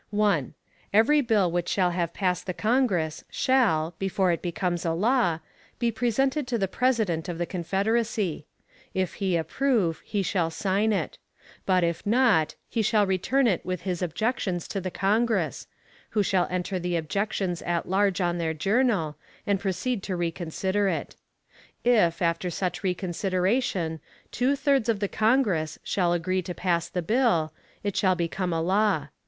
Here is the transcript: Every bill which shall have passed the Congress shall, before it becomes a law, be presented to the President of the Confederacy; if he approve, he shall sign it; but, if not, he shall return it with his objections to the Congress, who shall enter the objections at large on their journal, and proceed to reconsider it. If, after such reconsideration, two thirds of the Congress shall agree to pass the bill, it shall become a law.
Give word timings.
Every 0.91 1.21
bill 1.21 1.51
which 1.51 1.69
shall 1.69 1.91
have 1.91 2.11
passed 2.11 2.47
the 2.47 2.55
Congress 2.55 3.23
shall, 3.29 3.93
before 3.99 4.31
it 4.31 4.41
becomes 4.41 4.83
a 4.83 4.93
law, 4.93 5.41
be 5.77 5.91
presented 5.91 6.47
to 6.47 6.57
the 6.57 6.67
President 6.67 7.29
of 7.29 7.37
the 7.37 7.45
Confederacy; 7.45 8.47
if 8.95 9.13
he 9.21 9.37
approve, 9.37 10.01
he 10.03 10.23
shall 10.23 10.49
sign 10.49 10.91
it; 10.91 11.19
but, 11.67 11.83
if 11.83 12.03
not, 12.03 12.55
he 12.67 12.81
shall 12.81 13.05
return 13.05 13.45
it 13.45 13.63
with 13.63 13.81
his 13.83 14.01
objections 14.01 14.67
to 14.69 14.81
the 14.81 14.89
Congress, 14.89 15.67
who 16.09 16.23
shall 16.23 16.47
enter 16.49 16.79
the 16.79 16.95
objections 16.95 17.61
at 17.61 17.87
large 17.87 18.19
on 18.19 18.39
their 18.39 18.55
journal, 18.55 19.17
and 19.45 19.59
proceed 19.59 20.01
to 20.01 20.15
reconsider 20.15 20.87
it. 20.87 21.15
If, 21.83 22.23
after 22.23 22.49
such 22.49 22.81
reconsideration, 22.81 23.99
two 24.31 24.55
thirds 24.55 24.89
of 24.89 24.99
the 24.99 25.07
Congress 25.07 25.77
shall 25.83 26.11
agree 26.11 26.41
to 26.41 26.55
pass 26.55 26.89
the 26.89 27.03
bill, 27.03 27.53
it 27.83 27.95
shall 27.95 28.15
become 28.15 28.51
a 28.51 28.63
law. 28.63 29.09